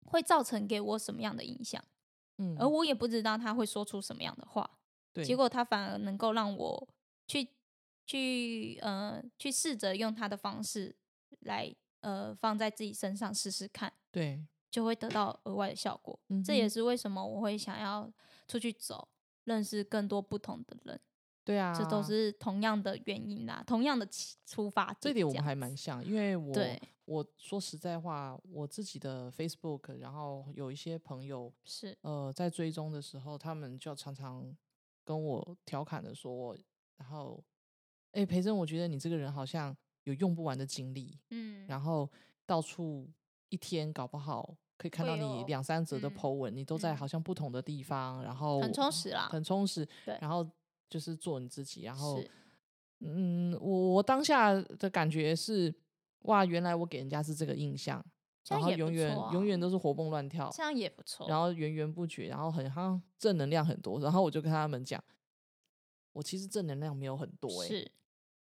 [0.05, 1.85] 会造成给我什么样的影响，
[2.39, 4.79] 嗯，而我也不知道他会说出什么样的话，
[5.13, 6.89] 对结果他反而能够让我
[7.27, 7.49] 去
[8.07, 10.95] 去呃去试着用他的方式
[11.41, 13.93] 来呃放在自己身上试试看。
[14.11, 16.19] 对，就会得到额外的效果。
[16.29, 18.13] 嗯这也是为什么我会想要
[18.47, 19.09] 出去走，
[19.45, 21.01] 认识更多不同的人。
[21.45, 24.07] 对啊，这都是同样的原因啦，同样的
[24.47, 24.97] 出发点。
[25.01, 26.37] 这点我们样还蛮像，因为。
[26.37, 26.81] 我对。
[27.05, 31.99] 我说实在话，我自己的 Facebook，然后有一些朋友，是。
[32.03, 34.57] 呃，在追踪的时候，他们就常常
[35.05, 36.57] 跟我调侃的说我，
[36.97, 37.43] 然后，
[38.13, 42.09] 哎，培珍，我觉得你这个人好像有用不完的精力，嗯，然后
[42.47, 43.11] 到处
[43.49, 46.97] 一天搞不好可以看到你两三则的嗯 po 文，你都在嗯。
[46.97, 50.17] 好像不同的地方，然后很充实啦很充实，对。
[50.21, 50.49] 然后
[50.93, 52.23] 就是做你自己，然后
[53.01, 55.75] 嗯，我我当下的感觉是，
[56.23, 58.05] 哇，原来我给人家是这个印象，
[58.49, 61.27] 然后永远、错永远啊都是活蹦乱跳，这样也不错。
[61.29, 61.41] 然。
[61.41, 65.03] 后源源不绝，然后很好像正能量很多，然后我就跟他们讲，
[66.13, 67.91] 我其实正能量没有很多、欸，是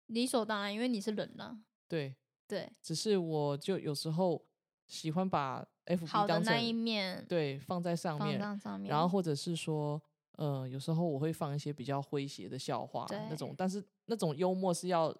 [0.06, 4.42] 理所当然，因为你是人呐、对，对，只是我就有时候
[4.86, 10.02] 喜欢把 FB 好的当成那一面对放在上放面，在上面，然后或者是说，
[10.38, 15.12] 呃，有时候我会放一些比较诙谐的笑话那种，但是那种幽默是要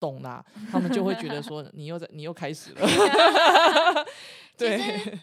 [0.00, 2.86] 懂啦，他们就会觉得说你又在你又开始了，
[4.56, 4.64] 其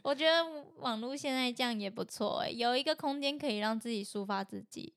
[0.03, 0.45] 我觉得
[0.77, 4.93] 网络现在这样也不错哎、有一个空间可以让自己抒发自己。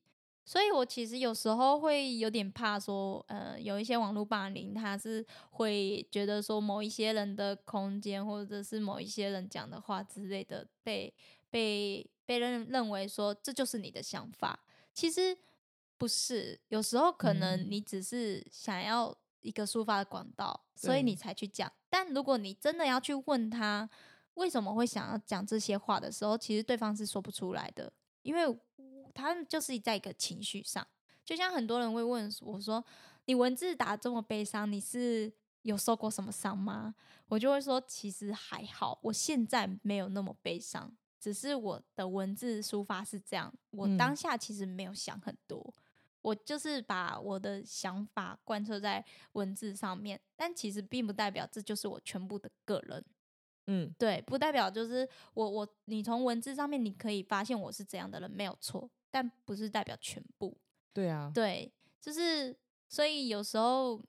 [0.47, 11.11] 所以我其实有时候会有点怕说，呃，有一些网络霸凌，他是会觉得说某一些人的空间，或者是某一些人讲的话之类的，被
[11.49, 14.59] 被被人认为说这就是你的想法。
[14.93, 15.37] 其实
[15.97, 21.71] 不是，有时候可能嗯你只是想要一个抒发的管道，所以你才去讲。
[21.89, 23.89] 但如果你真的要去问他
[24.33, 28.57] 为什么会想要讲这些话的时候，其实对方是说不出来的，因为
[29.13, 30.85] 他就是在一个情绪上。
[31.23, 32.83] 就像很多人会问我说
[33.25, 35.31] ：“你文字打这么悲伤，你是
[35.63, 36.93] 有受过什么伤吗？”
[37.29, 40.95] 我就会说：“其实还好，我现在没有那么悲伤，
[41.25, 43.51] 只是我的文字抒发是这样。
[43.71, 45.73] 我嗯当下其实没有想很多，
[46.21, 53.03] 我就是把我的想法贯彻在文字上面，但其实并不代表这就是我全部的个人。
[53.65, 60.55] 嗯，对，不代表就是我我你从文字上面你可以发现我是怎样的人，没有错，但不是代表全部。
[60.93, 62.55] 对啊，对，就是
[62.87, 63.99] 所以有时候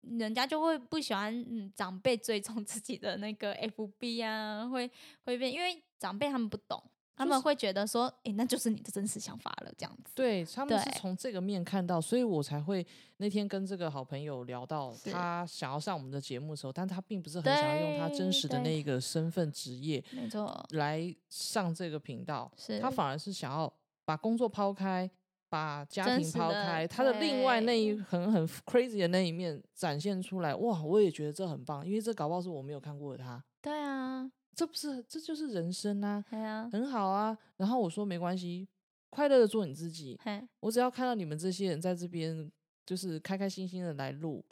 [0.00, 4.90] 人家就会不喜欢嗯长辈追踪自己的那个 FB 啊，会
[5.24, 6.82] 会变，因为长辈他们不懂，
[7.16, 10.12] 他们会觉得说，诶，那就是你的真实想法了，这样子。
[10.14, 12.84] 对他们是从这个面看到，所以我才会
[13.18, 23.72] 那天跟这个好朋友聊到，他想要上我们的节目的时候，但他并不是很想要用他真实的那一个身份职业没错，来上这个频道，是他反而是想要
[24.04, 25.08] 把工作抛开，
[25.48, 30.54] 把家庭抛开，他的另外那一对很很 crazy 的那一面展现出来。
[30.56, 37.36] 哇，我也觉得这很棒，因为这搞不好是我没有看过的他，对啊，这不是这就是人生啊，啊，很好啊。
[37.56, 38.68] 然后我说没关系，
[39.10, 40.18] 快乐的做你自己，
[40.60, 42.50] 我只要看到你们这些人在这边。
[42.86, 44.44] 就是开开心心的来录，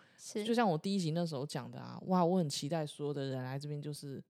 [0.42, 4.24] 就像我第一集那时候讲的啊，哇，我很期待所有的人来这边，就是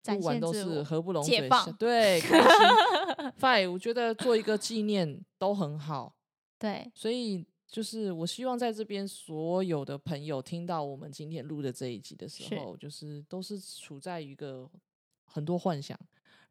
[0.00, 3.32] 展录完都是合不拢嘴，对，开心。
[3.40, 6.14] Fine，我觉得做一个纪念都很好，
[6.60, 14.70] 对，所以就是我希望在这边所有的朋友听到我们今天录的这一集的时是候，就是都是处在一个
[15.24, 15.98] 很多幻想，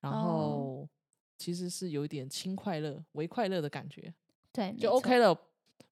[0.01, 0.89] 然哦后
[1.37, 4.13] 其实是有一点轻快乐、微快乐的感觉，
[4.51, 5.17] 对，就 OK。
[5.19, 5.37] 了。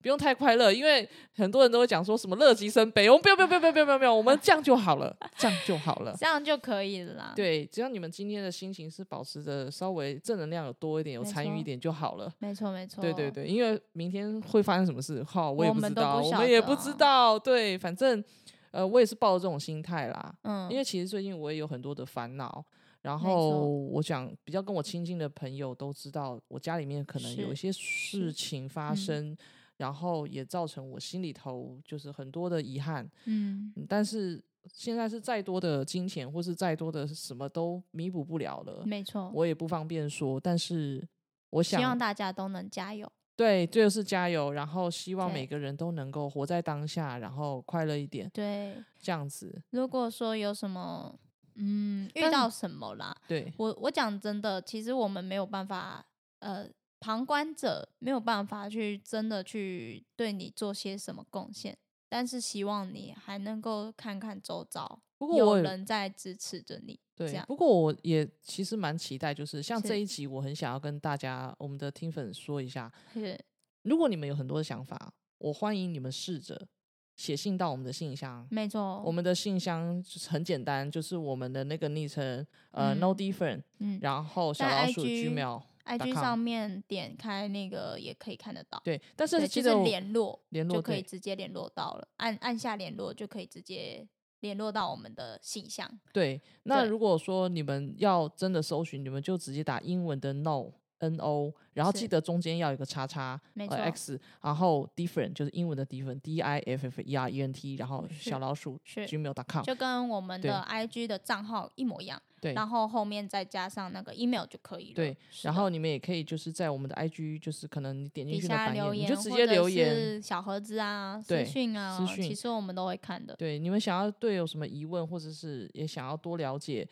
[0.02, 6.16] 不用太快乐，因为很多人都会讲说什么乐极生悲，我们不要不要不要不要不要不用，我们这样就好了，这样就好了。
[6.18, 12.34] 这样就可以了啦。，对，只要你们今天的心情是保持着稍微正能量有多一点，有参与一点就好了。
[12.40, 13.00] 没错没错。
[13.00, 17.38] 对对，对，因为明天会发生什么事，哈，我也不知道，我们也不知啊道。
[17.38, 18.24] 对，反正
[18.72, 20.36] 呃，我也是抱着这种心态啦。
[20.44, 22.64] 嗯，因为其实最近我也有很多的烦恼，
[23.02, 29.38] 然后我想比较跟我亲近的朋友都知道，我家里面可能有一些事情发嗯生，
[29.78, 33.04] 然后也造成我心里头就是很多的遗憾。
[33.26, 34.42] 嗯，嗯但是
[34.72, 39.32] 现在是再多的金钱或是再多的什么都弥补不了了，没错。
[39.34, 40.40] 我也不方便说。
[40.40, 41.06] 但是
[41.50, 43.12] 我想希望，大家都能加油。
[43.42, 49.60] 对，就是加油，然后希望每个人都能够活在当下，然后快乐一点，对，这样子。
[49.72, 51.20] 如果说有什么，
[51.56, 56.06] 嗯，遇到什么啦，对，我我讲真的，其实我们没有办法，
[56.38, 56.70] 呃，
[57.00, 61.76] 旁观者没有办法去真的去对你做些什么贡献，
[62.08, 73.40] 但是希望你还能够看看周遭，有不过我也人在支持着你，这对，不过我也其实蛮期待，就是像这一集，我很想要跟大家我们的听粉说一下，是
[73.84, 76.68] 如果你们有很多的想法，我欢迎你们试着
[77.16, 78.48] 写信到我们的信箱。
[78.50, 85.62] 没错，我们的信箱就是很简单，就是我们的那个昵称，呃、n o 嗯 different，嗯然后小老鼠 gmail。
[85.84, 94.08] ，IG 上面点开那个也可以看得到，对，但是对，就是记得我联络联络就可以直接联络到了，按按下联络就可以直接
[94.42, 95.90] 联络到我们的信箱。
[96.14, 100.72] 对，那如果说你们要真的搜寻，你们就直接打英文的 no
[101.08, 109.06] n o，然后是记得中间要有一个叉叉呃没错 x，然后 different 就是英文的 different d i f f e r e n t，然后小老鼠是
[109.06, 114.96] gmail.com，就跟我们的 IG 的账号一模一样，对然后后面再加上那个 email 就可以了。
[114.96, 119.94] 对，然后你们也可以就是在我们的 IG，就是可能你点进去的版你就直接留言。
[119.94, 123.36] 是小盒子啊、对私讯啊，私讯其实我们都会看的。
[123.36, 126.88] 对，你们想要对有什么疑问，或者是也想要多了解，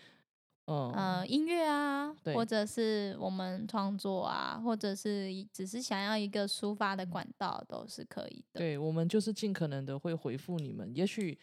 [0.70, 8.60] 嗯，呃，音乐啊，或者是我们创作啊，或者是只是想要一个抒发的管道，都是可以的。
[8.60, 10.96] 对我们就是尽可能的会回复你们。
[10.96, 11.36] 也许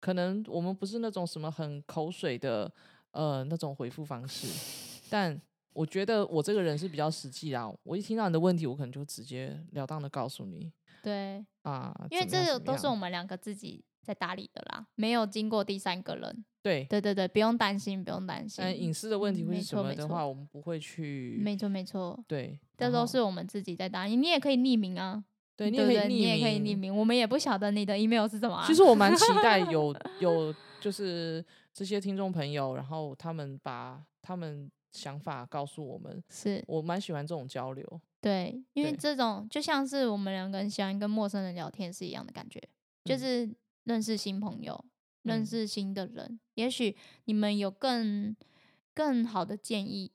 [0.00, 2.72] 可能我们不是那种什么很口水的
[3.10, 4.46] 呃那种回复方式，
[5.10, 5.40] 但
[5.72, 7.68] 我觉得我这个人是比较实际啦。
[7.82, 16.44] 我一听到你的问题，我可能就直截了当的告诉你对，啊，因为这个都是我们两个自己在打理的啦，没有经过第三个人。
[16.62, 16.84] 对。
[16.84, 18.64] 对对对，不用担心，不用担心。
[18.64, 24.16] 嗯隐私的问题嗯没或是什么的话，我们不会去没错没错，对，这都是我们自己在打理。
[24.16, 25.22] 你也可以匿名啊，
[25.56, 28.66] 对你也可以匿你也可以名匿名，我们也不晓得你的 email 是什么、啊。
[28.66, 38.00] 其实我蛮期待 有有就是这些听众朋友，然后他们把他们想法告诉我们，是我蛮喜欢这种交流。
[38.20, 42.60] 对，因为对这种就像是我们两个人喜欢跟陌生人聊天是一样的感觉，
[43.04, 43.50] 就嗯是
[43.90, 44.84] 认识新朋友，
[45.22, 46.38] 认嗯识新的人。
[46.54, 48.36] 也许你们有更
[48.94, 50.12] 更好的建议，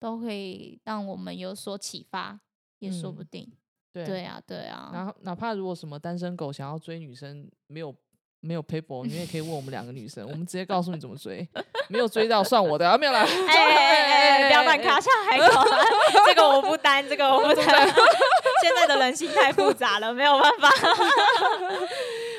[0.00, 2.40] 都会让我们有所启发，
[2.78, 3.52] 也说不嗯定。
[3.92, 7.94] 对对啊，对啊，然后哪怕如果什么单身狗想要追女生，没有
[8.40, 11.46] 没有 paper，你也可以问我们两个女生，我们直接告诉你怎么追。
[11.90, 13.20] 没有追到算我的，啊、没有啦。
[13.24, 15.64] 哎哎哎，不要乱卡下海口，
[16.26, 17.66] 这个我不担，这个我不 担。
[18.60, 20.68] 现在的人心太复杂了，没有办法。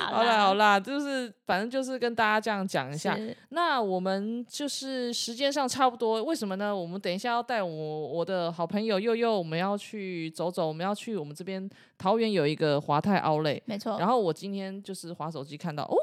[0.10, 3.18] 好啦好啦，就是反正就是跟大家这样讲一下。
[3.50, 6.76] 那我们就是时间上差不多，为什么呢？
[6.76, 13.60] 我们等一下要带我我的好朋友佑佑，我们要去走走，我们要去我们这边桃园有一个华泰奥莱。
[13.66, 13.98] 没错。
[14.00, 15.96] 然后我今天就是滑手机看到，哦，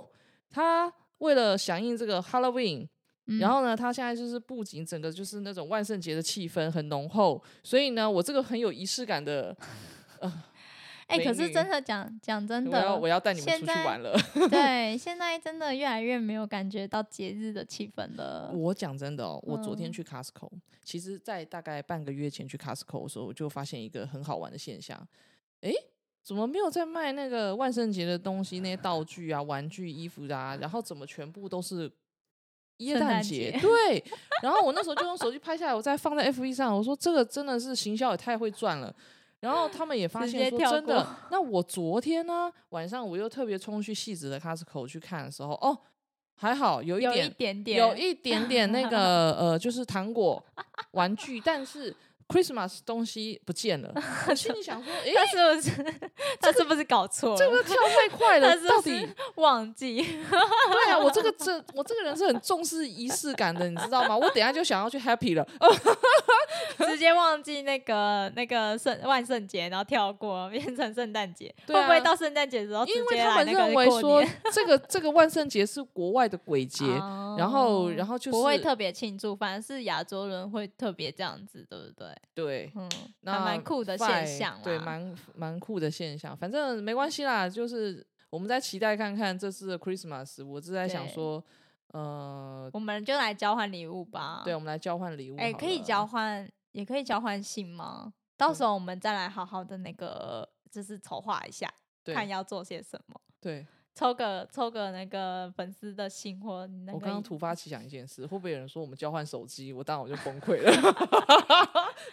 [0.50, 2.86] 他为了响应这个 Halloween，
[3.26, 9.56] 嗯然后呢，他现在就是布景整个就是那种万圣节的气氛很浓厚，所以呢，我这个很有仪式感的，
[11.06, 14.18] 哎、可是真的讲讲真的我要的，我要带你们出去玩了。
[14.50, 18.50] 对， 现在真的越来越没有感觉到节日的气氛了。
[18.52, 20.50] 我讲真的哦，我昨天嗯去 Costco，、
[20.82, 25.00] 其实，在大概半个月前去 Costco 的时候，我就发现一个很好玩的现象，
[25.60, 25.72] 诶，
[26.24, 31.88] 怎么没有在卖那个万圣节的东西，那些道具啊、玩具、衣服啊，然后怎么全部都是
[32.78, 33.22] 耶圣诞？
[33.22, 34.04] 节对，
[34.42, 38.92] 然后我那时候就用手机拍下来，我再放在 FB 上，我说这个真的是行销也太会赚了。
[39.40, 41.06] 然后他们也发现说，真的。
[41.30, 45.78] 那我昨天呢晚上我又特别冲去戏子的 Costco 去看的时候，哦，
[46.36, 50.42] 还好有一有一点点，有一点点那 个呃，就是糖果
[50.92, 51.94] 玩具，但是
[52.28, 53.92] Christmas 东西不见了。
[54.28, 56.00] 我心里想说，诶，他是不是
[56.40, 57.36] 他是不是搞错了？
[57.36, 59.96] 这个跳太快了 他，是到底是忘记？
[60.02, 60.98] 对啊？
[60.98, 64.16] 我这个这我这个人是很重视仪式感的，你知道吗？
[64.16, 65.46] 我等一下就想要去 happy 了。
[65.60, 65.68] 哦
[66.78, 76.86] 直接忘记那个那个圣万圣节，然后跳过变成圣诞节，对会不会啊到圣诞节的时候直因为接来那个他们认为过说年这个这个万圣节是国外的鬼节，
[77.36, 82.06] 然后哦然后就不会特别庆祝，反而是亚洲人会特别这样子，对不对？
[82.34, 86.36] 对，嗯，还那蛮酷的现象啦蛮蛮酷的现象。
[86.36, 90.44] 反正没关系啦，就是我们在期待看看这次的 Christmas。
[90.44, 91.44] 我是在想对说，
[91.92, 94.42] 呃，我们就来交换礼物吧。
[94.44, 95.36] 对，我们来交换礼物。
[95.38, 96.06] 哎、可以交。
[96.06, 98.12] 换，也可以交换信吗？
[98.36, 101.72] 到时候我们再来好好的那个，就是筹划一下，
[102.04, 103.18] 看要做些什么。
[103.40, 103.66] 对，
[103.98, 106.92] 抽个抽个那个粉丝的信或那个。
[106.92, 109.72] 我刚刚突发奇想一件事，会不会有人说我们交换手机？
[109.72, 110.70] 我当然我就崩溃了。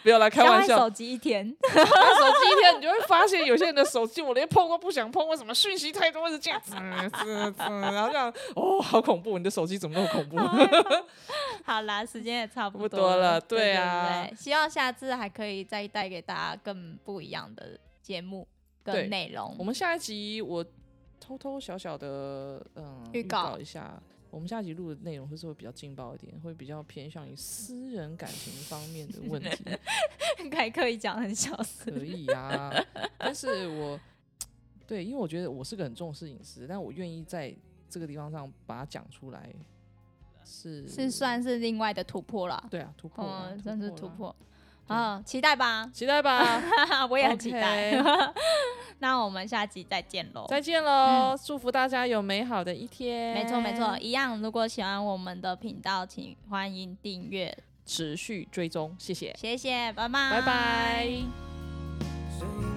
[0.01, 9.37] 不要来开玩笑，手机一天，那手机一天，你就会发现有些人的手机我连碰都不想碰，为什么讯息太多是这样子，滋滋然后这样，哦，好恐怖！
[9.37, 10.37] 你的手机怎么那么恐怖？
[11.65, 18.47] 好啦，时间也差不不多多了对对啊对希望下次还可以再带给大家更不一样的节目
[18.83, 19.53] 对跟内容。
[19.59, 20.65] 我们下一集我
[21.23, 23.97] 偷偷小小的嗯预告一下，
[24.29, 29.63] 我们下一集录的内容会是会比较劲爆一点，会比较偏向于私人感情方面的问题，
[30.51, 32.69] 还可以讲很小声，可以啊。
[33.17, 33.97] 但是我
[34.85, 37.55] 对，因为我觉得我是个很重视隐私，但我愿意在
[37.89, 39.49] 这个地方上把它讲出来，
[40.43, 42.67] 是是算是另外的突破了。
[42.69, 43.25] 对啊突破
[43.63, 44.35] 算是突，破。
[45.25, 45.89] 期待吧！
[45.93, 46.61] 期待吧，
[47.09, 47.91] 我也很期待。
[48.99, 50.45] 那我们下集再见喽！
[50.47, 51.35] 再见喽！
[51.43, 53.33] 祝福大家有美好的一天。
[53.33, 54.39] 没错没错，，一样。
[54.41, 61.07] 如果喜欢我们的频道，请欢迎订阅，持续追踪，谢谢，谢谢，拜拜，拜拜。
[62.39, 62.72] 谁